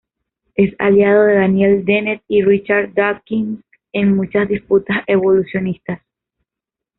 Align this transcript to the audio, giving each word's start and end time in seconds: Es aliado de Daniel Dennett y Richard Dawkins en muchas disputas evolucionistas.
Es 0.55 0.73
aliado 0.79 1.25
de 1.25 1.35
Daniel 1.35 1.85
Dennett 1.85 2.23
y 2.27 2.41
Richard 2.41 2.91
Dawkins 2.95 3.63
en 3.93 4.15
muchas 4.15 4.49
disputas 4.49 5.03
evolucionistas. 5.05 6.01